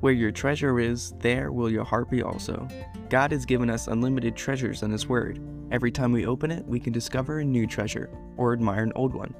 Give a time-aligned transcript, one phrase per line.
[0.00, 2.66] Where your treasure is, there will your heart be also.
[3.10, 5.38] God has given us unlimited treasures in His Word.
[5.70, 8.08] Every time we open it, we can discover a new treasure
[8.38, 9.34] or admire an old one.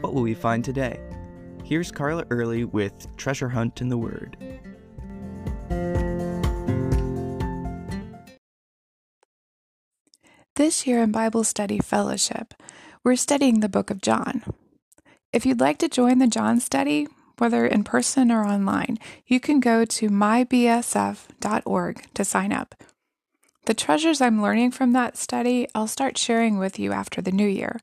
[0.00, 0.98] What will we find today?
[1.62, 4.38] Here's Carla Early with Treasure Hunt in the Word.
[10.56, 12.54] This year in Bible Study Fellowship,
[13.04, 14.42] we're studying the book of John.
[15.34, 17.08] If you'd like to join the John study,
[17.40, 21.34] whether in person or online, you can go to mybsf.org
[22.14, 22.74] to sign up.
[23.66, 27.46] The treasures I'm learning from that study, I'll start sharing with you after the new
[27.46, 27.80] year.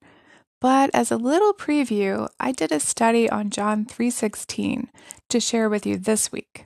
[0.60, 4.90] But as a little preview, I did a study on John 3:16
[5.30, 6.66] to share with you this week.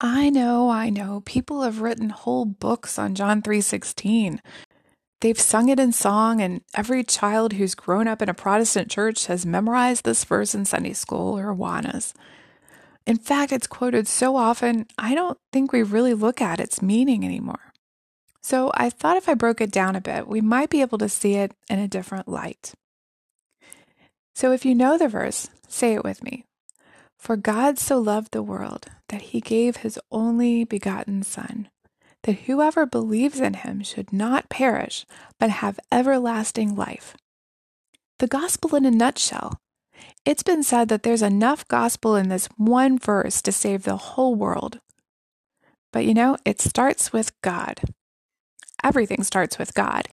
[0.00, 1.20] I know, I know.
[1.26, 4.40] People have written whole books on John 3:16.
[5.20, 9.26] They've sung it in song and every child who's grown up in a Protestant church
[9.26, 12.14] has memorized this verse in Sunday school or Awanas.
[13.06, 17.24] In fact, it's quoted so often, I don't think we really look at its meaning
[17.24, 17.72] anymore.
[18.42, 21.08] So I thought if I broke it down a bit, we might be able to
[21.08, 22.72] see it in a different light.
[24.34, 26.44] So if you know the verse, say it with me.
[27.18, 31.68] For God so loved the world that he gave his only begotten Son,
[32.24, 35.06] that whoever believes in him should not perish,
[35.38, 37.16] but have everlasting life.
[38.18, 39.58] The gospel in a nutshell.
[40.24, 44.34] It's been said that there's enough gospel in this one verse to save the whole
[44.34, 44.80] world.
[45.92, 47.80] But you know, it starts with God.
[48.84, 50.08] Everything starts with God.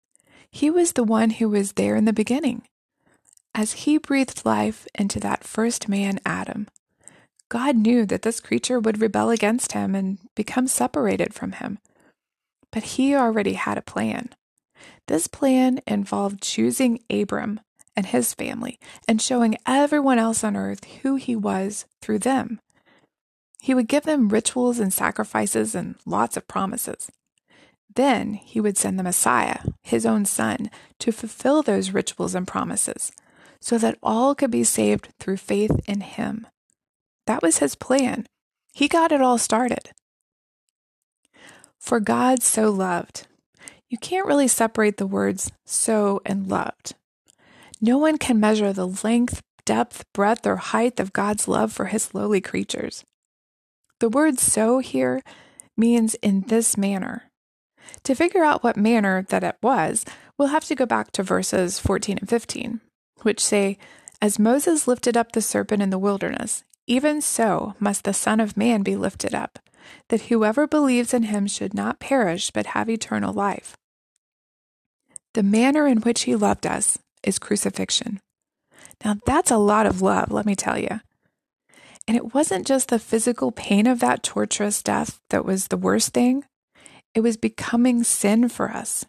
[0.51, 2.63] He was the one who was there in the beginning.
[3.55, 6.69] As he breathed life into that first man, Adam,
[7.49, 11.79] God knew that this creature would rebel against him and become separated from him.
[12.73, 14.31] But he already had a plan.
[15.07, 17.61] This plan involved choosing Abram
[17.95, 18.79] and his family
[19.09, 22.61] and showing everyone else on earth who he was through them.
[23.61, 27.11] He would give them rituals and sacrifices and lots of promises.
[27.95, 33.11] Then he would send the Messiah, his own son, to fulfill those rituals and promises
[33.61, 36.47] so that all could be saved through faith in him.
[37.27, 38.27] That was his plan.
[38.75, 39.91] He got it all started.
[41.87, 43.29] For God so loved.
[43.89, 46.97] You can't really separate the words so and loved.
[47.81, 52.13] No one can measure the length, depth, breadth, or height of God's love for his
[52.13, 53.05] lowly creatures.
[54.01, 55.23] The word so here
[55.77, 57.31] means in this manner.
[58.03, 60.05] To figure out what manner that it was,
[60.37, 62.81] we'll have to go back to verses 14 and 15,
[63.23, 63.79] which say,
[64.21, 68.57] As Moses lifted up the serpent in the wilderness, even so must the Son of
[68.57, 69.61] Man be lifted up,
[70.09, 73.77] that whoever believes in him should not perish but have eternal life.
[75.35, 78.21] The manner in which he loved us is crucifixion.
[79.05, 81.01] Now, that's a lot of love, let me tell you.
[82.09, 86.15] And it wasn't just the physical pain of that torturous death that was the worst
[86.15, 86.45] thing,
[87.15, 89.05] it was becoming sin for us,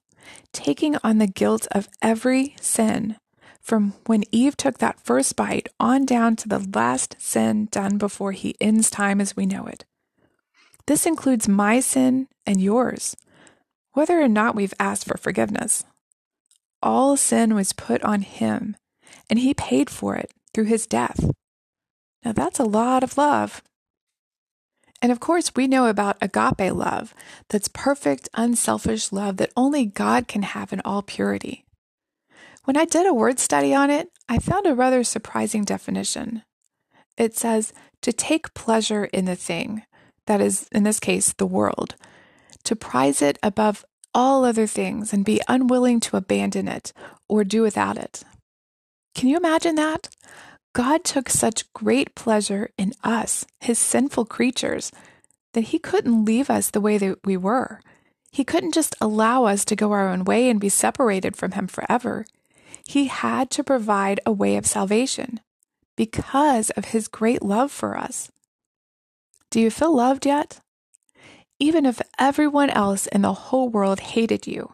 [0.52, 3.18] taking on the guilt of every sin
[3.68, 8.32] from when Eve took that first bite on down to the last sin done before
[8.32, 9.84] he ends time as we know it.
[10.88, 13.16] This includes my sin and yours,
[13.92, 15.84] whether or not we've asked for forgiveness.
[16.82, 18.78] All sin was put on him,
[19.30, 21.30] and he paid for it through his death.
[22.24, 23.62] Now that's a lot of love.
[25.02, 27.14] And of course, we know about agape love,
[27.50, 31.66] that's perfect, unselfish love that only God can have in all purity.
[32.64, 36.44] When I did a word study on it, I found a rather surprising definition.
[37.18, 39.84] It says to take pleasure in the thing,
[40.28, 41.96] that is, in this case, the world,
[42.64, 46.94] to prize it above all other things and be unwilling to abandon it
[47.28, 48.24] or do without it.
[49.16, 50.10] Can you imagine that?
[50.74, 54.92] God took such great pleasure in us, his sinful creatures,
[55.54, 57.82] that he couldn't leave us the way that we were.
[58.32, 61.68] He couldn't just allow us to go our own way and be separated from him
[61.68, 62.26] forever.
[62.86, 65.40] He had to provide a way of salvation
[65.96, 68.32] because of his great love for us.
[69.50, 70.60] Do you feel loved yet?
[71.60, 74.74] Even if everyone else in the whole world hated you,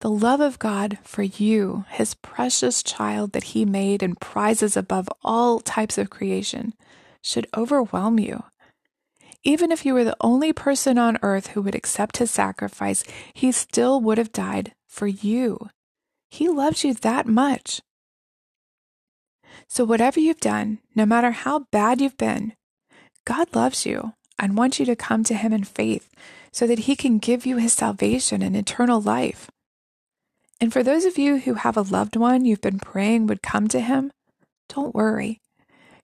[0.00, 5.08] the love of God for you, his precious child that he made and prizes above
[5.22, 6.74] all types of creation,
[7.22, 8.44] should overwhelm you.
[9.44, 13.52] Even if you were the only person on earth who would accept his sacrifice, he
[13.52, 15.70] still would have died for you.
[16.30, 17.80] He loves you that much.
[19.68, 22.54] So, whatever you've done, no matter how bad you've been,
[23.26, 26.08] God loves you and wants you to come to Him in faith
[26.52, 29.50] so that He can give you His salvation and eternal life.
[30.60, 33.68] And for those of you who have a loved one you've been praying would come
[33.68, 34.12] to Him,
[34.68, 35.40] don't worry.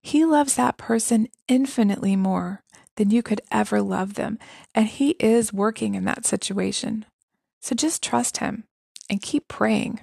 [0.02, 2.60] He loves that person infinitely more
[2.96, 4.38] than you could ever love them,
[4.74, 7.06] and He is working in that situation.
[7.60, 8.64] So just trust Him
[9.08, 10.00] and keep praying.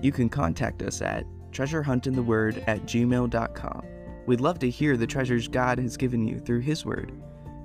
[0.00, 3.86] You can contact us at treasurehuntintheword at gmail.com.
[4.26, 7.12] We'd love to hear the treasures God has given you through His Word.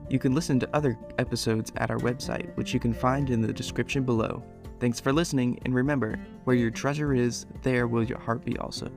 [0.10, 3.54] You can listen to other episodes at our website, which you can find in the
[3.54, 4.44] description below.
[4.80, 8.92] Thanks for listening, and remember, where your treasure is, there will your heart be also.